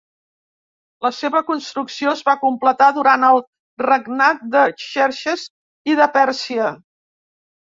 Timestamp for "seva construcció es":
1.17-2.23